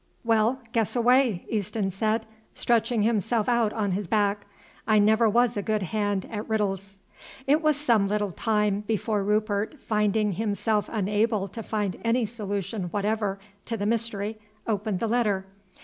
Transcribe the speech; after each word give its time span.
"Well, 0.23 0.61
guess 0.73 0.95
away," 0.95 1.45
Easton 1.47 1.91
said, 1.91 2.25
stretching 2.55 3.03
himself 3.03 3.47
out 3.47 3.71
on 3.71 3.91
his 3.91 4.07
back. 4.07 4.47
"I 4.87 4.97
never 4.97 5.29
was 5.29 5.55
a 5.55 5.61
good 5.61 5.83
hand 5.83 6.25
at 6.31 6.49
riddles." 6.49 6.97
It 7.45 7.61
was 7.61 7.77
some 7.77 8.07
little 8.07 8.31
time 8.31 8.79
before 8.87 9.23
Rupert, 9.23 9.79
finding 9.79 10.31
himself 10.31 10.89
unable 10.91 11.47
to 11.49 11.61
find 11.61 11.99
any 12.03 12.25
solution 12.25 12.85
whatever 12.85 13.37
to 13.65 13.77
the 13.77 13.85
mystery, 13.85 14.39
opened 14.65 15.01
the 15.01 15.07
letter. 15.07 15.45